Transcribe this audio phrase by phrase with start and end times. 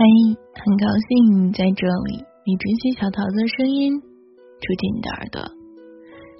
[0.00, 0.06] 嗨，
[0.56, 5.44] 很高兴在这里，你珍惜小桃子的声音触进你的耳朵。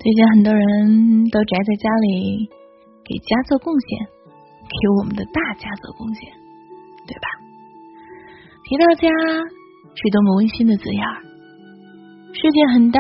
[0.01, 2.49] 最近很多人都宅在家里，
[3.05, 4.09] 给家做贡献，
[4.65, 6.25] 给我们的大家做贡献，
[7.05, 7.29] 对吧？
[8.65, 11.21] 提到家，是多么温馨的字眼儿。
[12.33, 12.99] 世界很大，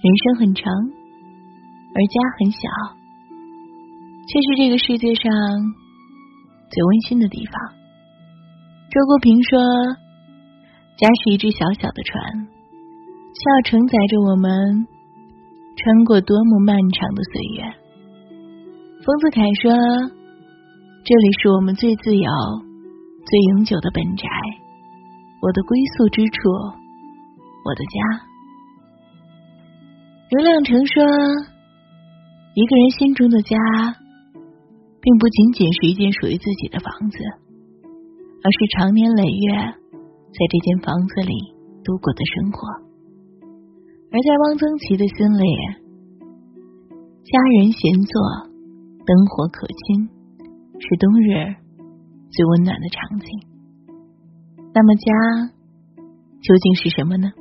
[0.00, 2.64] 人生很长，而家很小，
[4.32, 5.28] 却是这个世界上
[6.72, 7.83] 最温馨的地方。
[8.94, 9.58] 周国平说
[10.94, 12.46] ：“家是一只小小的船，
[13.34, 14.86] 需要承载着我们
[15.74, 17.66] 穿过多么漫长的岁月。”
[19.02, 19.74] 丰子恺说
[21.02, 22.30] ：“这里是我们最自由、
[23.26, 24.28] 最永久的本宅，
[25.42, 26.48] 我的归宿之处，
[27.66, 27.98] 我的家。”
[30.30, 31.02] 刘亮程说
[32.54, 33.58] ：“一个人心中的家，
[35.00, 37.18] 并不仅仅是一间属于自己的房子。”
[38.44, 41.32] 而是长年累月在这间房子里
[41.82, 42.68] 度过的生活，
[44.12, 45.48] 而在汪曾祺的心里，
[47.24, 48.20] 家人闲坐，
[49.06, 50.10] 灯火可亲，
[50.78, 51.56] 是冬日
[52.28, 53.26] 最温暖的场景。
[54.74, 55.08] 那么，家
[56.42, 57.32] 究竟是什么呢？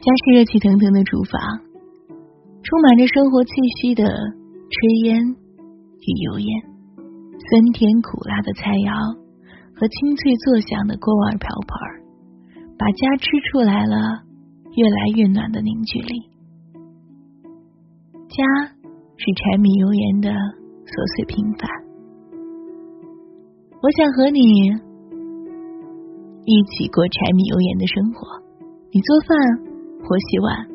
[0.00, 1.40] 家是热气腾腾的厨房，
[2.62, 6.67] 充满着生活气息的炊烟与油烟。
[7.48, 8.92] 酸甜苦辣的菜肴
[9.72, 11.72] 和清脆作响的锅碗瓢盆，
[12.76, 14.20] 把家吃出来了
[14.76, 16.28] 越来越暖的凝聚力。
[18.28, 18.44] 家
[19.16, 21.64] 是柴米油盐的琐碎平凡。
[23.80, 24.44] 我想和你
[26.44, 28.28] 一起过柴米油盐的生活。
[28.92, 29.32] 你做饭
[30.04, 30.68] 或洗碗，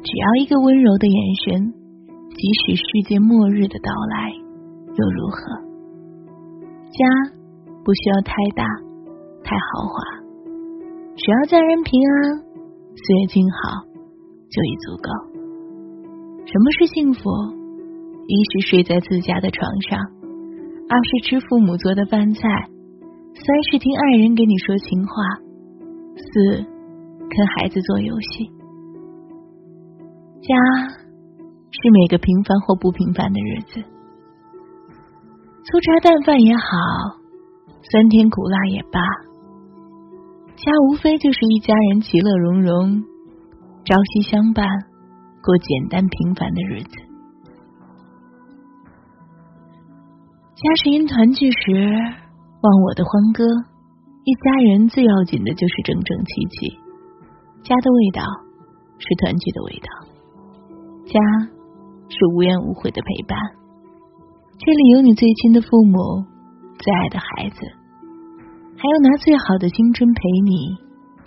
[0.00, 1.68] 只要一个温柔的眼神，
[2.32, 4.32] 即使世界末日的到来，
[4.96, 5.67] 又如何？
[6.90, 7.04] 家
[7.84, 8.64] 不需要太大、
[9.44, 9.94] 太豪华，
[11.16, 13.84] 只要家人平安、岁月静好
[14.50, 15.08] 就已足够。
[16.46, 17.20] 什么是幸福？
[18.26, 19.98] 一是睡在自家的床上，
[20.88, 22.40] 二是吃父母做的饭菜，
[23.34, 25.12] 三是听爱人给你说情话，
[26.16, 26.64] 四
[27.28, 28.50] 跟孩子做游戏。
[30.40, 30.56] 家
[31.70, 33.82] 是每个平凡或不平凡的日子。
[35.70, 36.62] 粗茶淡饭也好，
[37.82, 39.00] 酸甜苦辣也罢，
[40.56, 43.02] 家无非就是一家人其乐融融、
[43.84, 44.66] 朝夕相伴，
[45.42, 46.96] 过简单平凡的日子。
[50.54, 51.70] 家是因团聚时
[52.62, 53.44] 忘我的欢歌，
[54.24, 56.78] 一家人最要紧的就是整整齐齐。
[57.62, 58.22] 家的味道
[58.96, 59.88] 是团聚的味道，
[61.04, 61.20] 家
[62.08, 63.38] 是无怨无悔的陪伴。
[64.58, 66.26] 这里有你最亲的父母，
[66.82, 67.60] 最爱的孩子，
[68.76, 70.74] 还有拿最好的青春陪你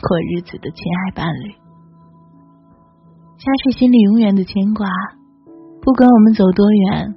[0.03, 1.55] 过日子的亲爱伴侣。
[3.39, 4.85] 家是心里永远的牵挂，
[5.81, 7.15] 不管我们走多远，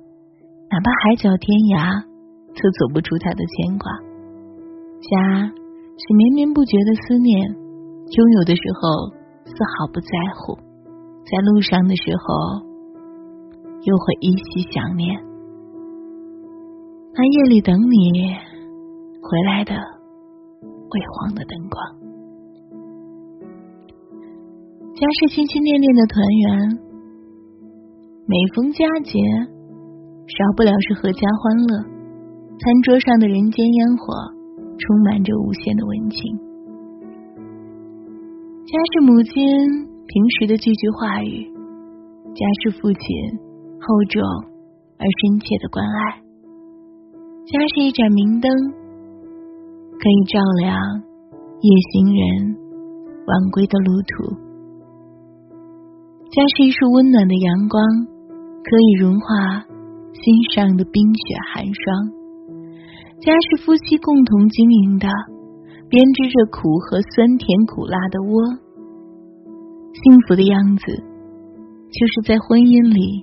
[0.71, 3.91] 哪怕海角天涯，都走不出他的牵挂。
[5.03, 7.43] 家是绵绵不绝的思念，
[8.07, 9.11] 拥有的时候
[9.45, 10.09] 丝毫不在
[10.39, 10.55] 乎，
[11.27, 12.63] 在路上的时候
[13.83, 15.34] 又会依稀想念。
[17.17, 18.35] 那夜里等你
[19.23, 21.79] 回来的微黄的灯光，
[24.97, 26.79] 家是心心念念的团圆。
[28.27, 29.21] 每逢佳节，
[30.27, 31.87] 少不了是阖家欢乐。
[32.59, 34.13] 餐桌上的人间烟火，
[34.77, 36.19] 充满着无限的温情。
[38.67, 39.39] 家是母亲
[39.87, 41.47] 平时的句句话语，
[42.35, 43.07] 家是父亲
[43.79, 44.21] 厚重
[44.99, 46.24] 而深切的关爱。
[47.45, 48.51] 家是一盏明灯，
[50.01, 50.73] 可以照亮
[51.61, 52.57] 夜行人
[53.27, 54.33] 晚归的路途；
[56.33, 57.85] 家是一束温暖的阳光，
[58.65, 59.61] 可以融化
[60.15, 60.25] 心
[60.55, 62.09] 上的冰雪寒霜；
[63.21, 65.07] 家是夫妻共同经营的，
[65.91, 68.41] 编织着苦和酸甜苦辣的窝。
[69.93, 70.85] 幸福的样子，
[71.93, 73.23] 就是在婚姻里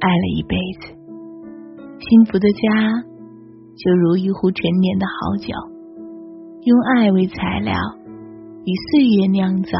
[0.00, 0.54] 爱了一辈
[0.84, 0.92] 子。
[1.98, 3.07] 幸福的家。
[3.78, 5.54] 就如一壶陈年的好酒，
[6.64, 7.74] 用爱为材料，
[8.64, 9.70] 以岁月酿造。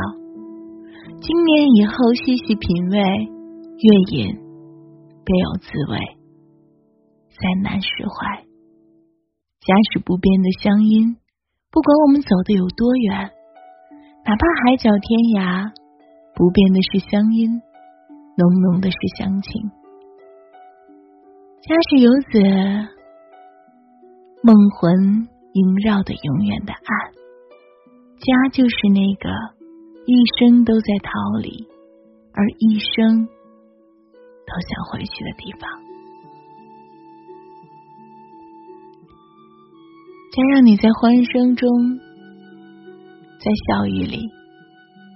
[1.21, 4.37] 经年以后细细品味，越饮
[5.25, 5.99] 别有滋味，
[7.43, 8.45] 再难释怀。
[9.67, 11.17] 家是不变的乡音，
[11.73, 13.33] 不管我们走的有多远，
[14.25, 15.73] 哪怕海角天涯，
[16.37, 17.51] 不变的是乡音，
[18.37, 19.73] 浓浓的是乡情。
[21.63, 22.98] 家是游子。
[24.43, 27.13] 梦魂萦绕的永远的岸。
[28.19, 29.31] 家就是那个
[30.07, 31.11] 一生都在逃
[31.43, 31.67] 离，
[32.33, 35.71] 而一生都想回去的地方。
[40.33, 41.69] 家让你在欢声中，
[43.41, 44.19] 在笑语里，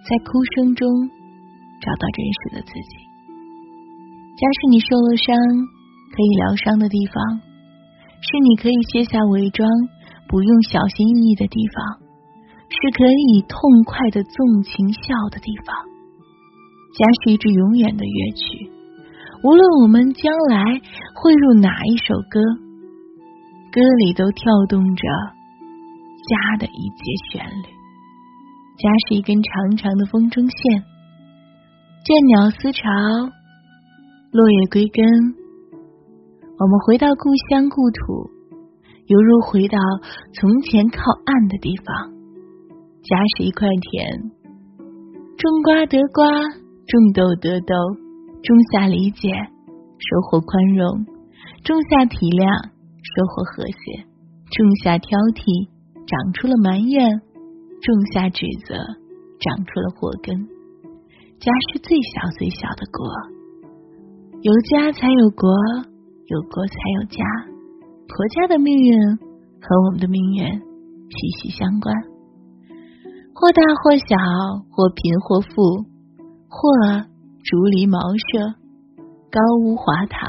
[0.08, 0.88] 在哭声中
[1.80, 2.96] 找到真实的自己。
[4.36, 5.36] 家是你受了伤
[6.10, 7.40] 可以疗伤的地方，
[8.22, 9.68] 是你可以卸下伪装、
[10.28, 12.02] 不用小心翼翼的地方。
[12.72, 15.76] 是可以痛快的纵情笑的地方。
[16.96, 18.72] 家是一支永远的乐曲，
[19.44, 20.64] 无论我们将来
[21.14, 22.40] 汇入哪一首歌，
[23.70, 25.02] 歌里都跳动着
[26.24, 27.68] 家的一节旋律。
[28.78, 30.82] 家是一根长长的风筝线，
[32.08, 32.88] 倦鸟思巢，
[34.32, 35.41] 落叶归根。
[36.62, 38.30] 我们回到故乡故土，
[39.08, 39.76] 犹如回到
[40.32, 42.14] 从前靠岸的地方。
[43.02, 44.30] 家是一块田，
[45.34, 46.22] 种瓜得瓜，
[46.86, 47.74] 种豆得豆，
[48.44, 49.26] 种下理解，
[49.98, 51.02] 收获宽容；
[51.64, 54.06] 种下体谅，收获和谐；
[54.54, 55.66] 种下挑剔，
[56.06, 57.18] 长出了埋怨；
[57.82, 58.78] 种下指责，
[59.42, 60.46] 长出了祸根。
[61.42, 63.02] 家是最小最小的国，
[64.42, 65.50] 有家才有国，
[66.26, 67.16] 有国才有家。
[68.08, 71.94] 国家的命运和我们的命运息息相关。
[73.34, 74.16] 或大或小，
[74.70, 75.84] 或贫或富，
[76.48, 76.68] 或
[77.42, 78.54] 竹篱茅舍，
[79.30, 80.28] 高屋华堂。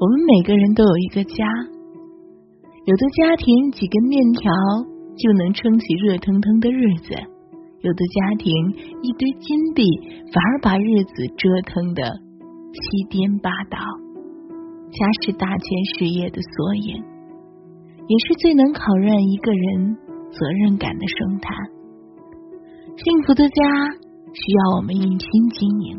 [0.00, 1.44] 我们每个人都有一个家。
[2.84, 4.50] 有的家庭几根面条
[5.16, 7.14] 就能撑起热腾腾的日子，
[7.80, 8.52] 有的家庭
[9.02, 9.84] 一堆金币
[10.32, 12.02] 反而把日子折腾的
[12.72, 13.78] 七颠八倒。
[14.92, 17.02] 家是大千事业的缩影，
[18.08, 19.96] 也是最能考验一个人
[20.30, 21.54] 责任感的生态。
[22.96, 23.62] 幸福的家
[24.34, 25.98] 需要我们用心经营。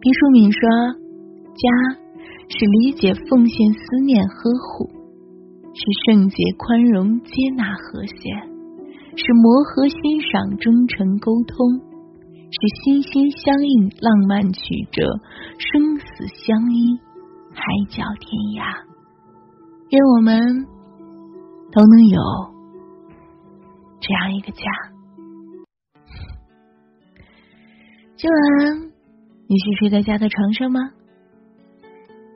[0.00, 0.60] 毕淑敏说
[1.54, 1.68] ：“家
[2.48, 4.88] 是理解、奉献、思念、呵护，
[5.74, 8.14] 是圣洁、宽容、接纳、和谐，
[9.14, 11.78] 是磨合、欣赏、忠诚、沟通，
[12.50, 15.04] 是心心相印、浪漫曲折、
[15.58, 16.04] 生死
[16.46, 16.98] 相依、
[17.52, 18.86] 海角天涯。
[19.90, 20.66] 愿我们
[21.72, 22.20] 都能有
[24.00, 24.62] 这样一个家。”
[28.16, 28.92] 今晚
[29.48, 30.80] 你是睡在家的床上吗？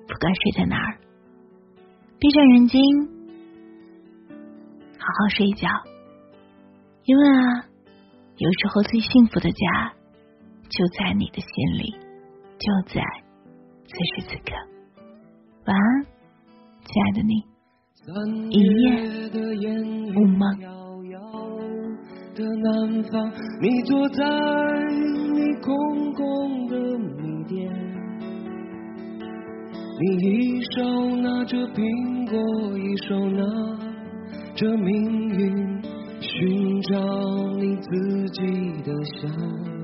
[0.09, 0.99] 不管睡在哪儿，
[2.19, 2.81] 闭上眼睛，
[4.99, 5.69] 好好睡一觉。
[7.05, 7.67] 因为啊，
[8.37, 9.93] 有时候最幸福的家
[10.71, 11.93] 就在你的心里，
[12.59, 13.03] 就在
[13.85, 14.74] 此时此刻。
[15.67, 16.05] 晚安，
[16.85, 17.33] 亲爱的你，
[18.51, 18.87] 一夜
[20.15, 20.43] 无梦。
[22.35, 23.33] 的南方，
[23.63, 24.25] 你坐在
[25.33, 27.73] 你空空的米店，
[30.01, 30.83] 你一手
[31.17, 33.41] 拿着苹果，一手拿
[34.57, 35.81] 着命运，
[36.21, 36.99] 寻找
[37.57, 37.89] 你自
[38.31, 39.84] 己的香。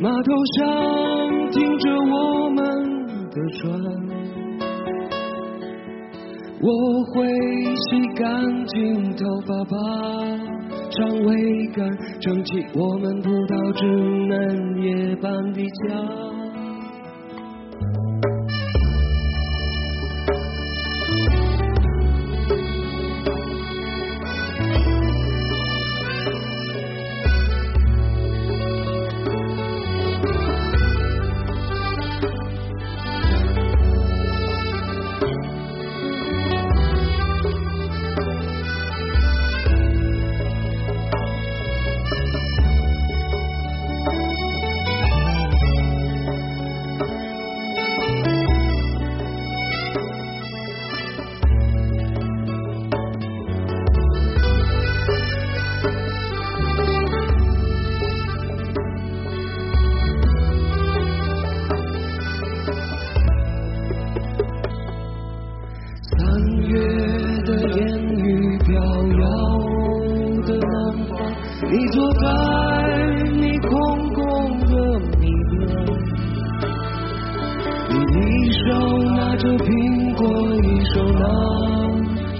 [0.00, 0.66] 码头上
[1.52, 2.58] 停着我们
[3.30, 3.80] 的船，
[6.60, 6.68] 我
[7.12, 7.14] 会
[7.76, 9.76] 洗干净头发，把
[10.90, 11.88] 长尾杆
[12.20, 13.86] 撑起我们葡萄枝
[14.26, 16.33] 嫩叶般的家。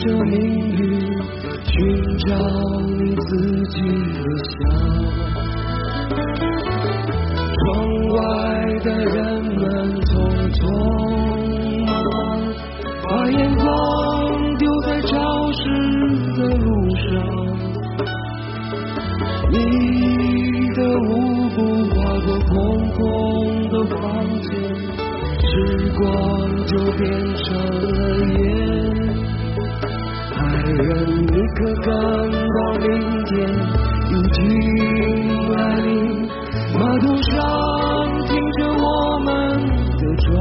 [0.04, 0.32] 着命
[0.68, 0.82] 运，
[1.64, 1.72] 寻
[2.18, 2.28] 找
[2.90, 3.26] 你自
[3.68, 3.80] 己
[4.12, 4.52] 的香。
[7.56, 7.64] 窗
[8.10, 8.16] 外
[8.84, 9.62] 的人们
[10.02, 10.10] 匆
[10.52, 10.60] 匆
[11.86, 12.14] 忙忙，
[13.08, 13.64] 把眼光
[14.58, 15.12] 丢在潮
[15.52, 15.62] 湿
[16.36, 16.66] 的路
[17.00, 17.02] 上。
[19.50, 19.56] 你
[20.74, 21.08] 的舞
[21.54, 21.56] 步
[21.94, 21.96] 划
[22.26, 22.52] 过空
[22.90, 22.98] 空
[23.70, 24.02] 的房
[24.42, 24.52] 间，
[25.40, 25.50] 时
[25.96, 26.02] 光
[26.66, 27.02] 就变
[27.36, 27.44] 成
[27.80, 27.96] 了
[28.38, 28.42] 烟。
[30.64, 30.80] 爱人，
[31.26, 32.88] 你可感到明
[33.26, 33.32] 天
[34.08, 34.40] 已经
[35.52, 35.86] 来临？
[36.72, 37.30] 码头上
[38.24, 38.84] 停着我
[39.26, 39.28] 们
[39.98, 40.32] 的船，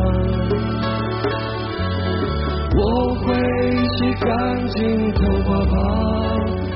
[2.78, 2.80] 我
[3.16, 3.26] 会
[3.98, 4.32] 洗干
[4.70, 5.76] 净头发，爬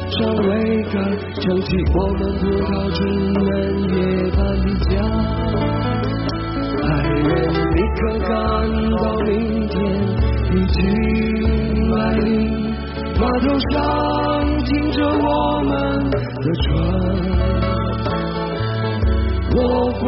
[0.09, 0.43] 上桅
[0.91, 0.95] 杆，
[1.39, 2.99] 撑起我们葡萄枝
[3.31, 3.45] 嫩
[3.93, 3.95] 叶
[4.35, 4.91] 般的家。
[6.83, 7.25] 爱人，
[7.73, 8.29] 你可感
[8.91, 9.31] 到明
[9.69, 9.73] 天
[10.51, 10.75] 已经
[11.91, 12.27] 来临？
[13.19, 16.67] 码头上停着我们的船。
[19.55, 19.59] 我
[19.93, 20.03] 会